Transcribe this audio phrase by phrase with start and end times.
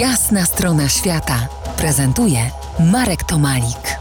[0.00, 2.38] Jasna strona świata prezentuje
[2.92, 3.98] Marek Tomalik.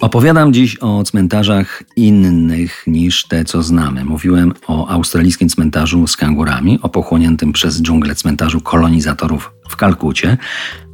[0.00, 4.04] Opowiadam dziś o cmentarzach innych niż te, co znamy.
[4.04, 10.38] Mówiłem o australijskim cmentarzu z kangurami, o pochłoniętym przez dżunglę cmentarzu kolonizatorów w Kalkucie,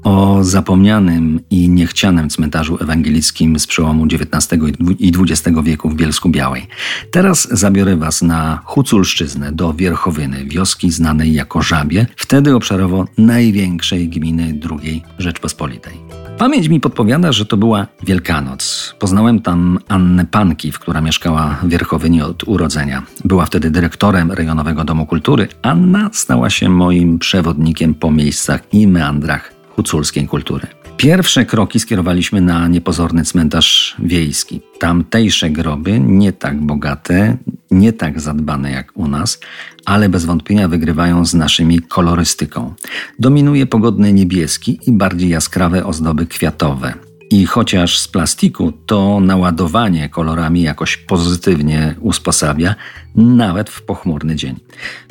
[0.07, 4.62] o zapomnianym i niechcianym cmentarzu ewangelickim z przełomu XIX
[4.98, 6.66] i XX wieku w Bielsku Białej.
[7.11, 14.58] Teraz zabiorę Was na Huculszczyznę, do Wierchowyny, wioski znanej jako Żabie, wtedy obszarowo największej gminy
[14.82, 15.93] II Rzeczpospolitej.
[16.38, 18.94] Pamięć mi podpowiada, że to była Wielkanoc.
[18.99, 23.02] Poznałem tam Annę Pankiw, która mieszkała w Wierchowynie od urodzenia.
[23.25, 25.49] Była wtedy dyrektorem Rejonowego Domu Kultury.
[25.63, 30.66] Anna stała się moim przewodnikiem po miejscach i meandrach huculskiej kultury.
[30.96, 34.61] Pierwsze kroki skierowaliśmy na niepozorny cmentarz wiejski.
[34.78, 37.36] Tamtejsze groby, nie tak bogate,
[37.70, 39.41] nie tak zadbane jak u nas,
[39.84, 42.75] ale bez wątpienia wygrywają z naszymi kolorystyką.
[43.19, 47.05] Dominuje pogodny niebieski i bardziej jaskrawe ozdoby kwiatowe.
[47.30, 52.74] I chociaż z plastiku to naładowanie kolorami jakoś pozytywnie usposabia,
[53.14, 54.56] nawet w pochmurny dzień.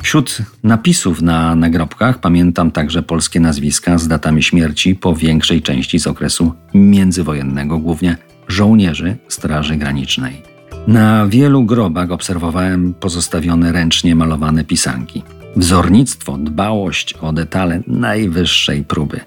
[0.02, 6.06] Wśród napisów na nagrobkach pamiętam także polskie nazwiska z datami śmierci po większej części z
[6.06, 8.16] okresu międzywojennego, głównie
[8.48, 10.42] żołnierzy Straży Granicznej.
[10.86, 15.22] Na wielu grobach obserwowałem pozostawione ręcznie malowane pisanki.
[15.56, 19.20] Wzornictwo, dbałość o detale najwyższej próby.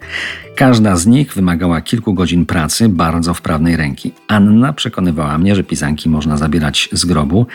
[0.56, 4.12] Każda z nich wymagała kilku godzin pracy bardzo wprawnej ręki.
[4.28, 7.46] Anna przekonywała mnie, że pisanki można zabierać z grobu,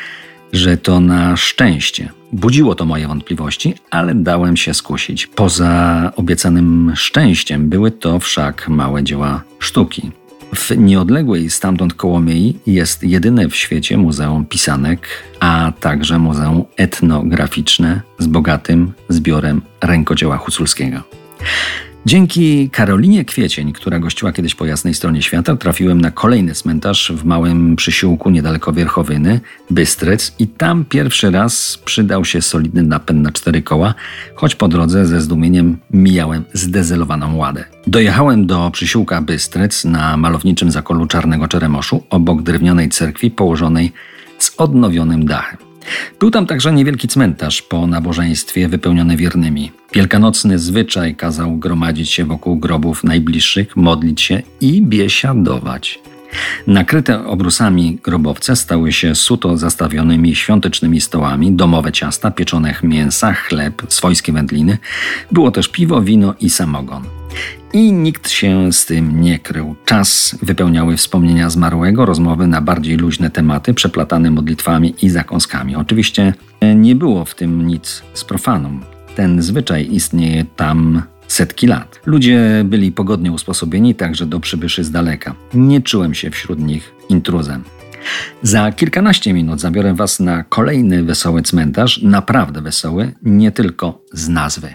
[0.53, 2.09] że to na szczęście.
[2.33, 5.27] Budziło to moje wątpliwości, ale dałem się skusić.
[5.27, 10.11] Poza obiecanym szczęściem były to wszak małe dzieła sztuki.
[10.55, 15.09] W nieodległej stamtąd Kołomiei jest jedyne w świecie muzeum pisanek,
[15.41, 21.24] a także muzeum etnograficzne z bogatym zbiorem rękodzieła huculskiego.
[22.07, 27.25] Dzięki Karolinie Kwiecień, która gościła kiedyś po jasnej stronie świata, trafiłem na kolejny cmentarz w
[27.25, 29.41] małym przysiłku niedaleko Wierchowyny,
[29.71, 33.95] Bystrec i tam pierwszy raz przydał się solidny napęd na cztery koła,
[34.35, 37.65] choć po drodze ze zdumieniem mijałem zdezelowaną ładę.
[37.87, 43.93] Dojechałem do przysiłka Bystrec na malowniczym zakolu Czarnego Czeremoszu, obok drewnianej cerkwi położonej
[44.39, 45.74] z odnowionym dachem.
[46.21, 49.73] Był tam także niewielki cmentarz po nabożeństwie wypełniony wiernymi.
[49.93, 55.99] Wielkanocny zwyczaj kazał gromadzić się wokół grobów najbliższych, modlić się i biesiadować.
[56.67, 64.33] Nakryte obrusami grobowce stały się suto zastawionymi świątecznymi stołami, domowe ciasta, pieczone mięsa, chleb, swojskie
[64.33, 64.79] wędliny.
[65.33, 67.24] Było też piwo, wino i samogon.
[67.75, 69.77] I nikt się z tym nie krył.
[69.85, 75.77] Czas wypełniały wspomnienia zmarłego, rozmowy na bardziej luźne tematy, przeplatane modlitwami i zakąskami.
[75.77, 76.35] Oczywiście
[76.77, 78.83] nie było w tym nic z profanum.
[79.17, 82.01] Ten zwyczaj istnieje tam setki lat.
[82.07, 85.35] Ludzie byli pogodnie usposobieni także do przybyszy z daleka.
[85.55, 87.65] Nie czułem się wśród nich intruzem.
[88.43, 94.75] Za kilkanaście minut zabiorę Was na kolejny wesoły cmentarz, naprawdę wesoły, nie tylko z nazwy.